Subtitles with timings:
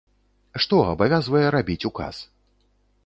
[0.63, 2.15] Што абавязвае рабіць ўказ?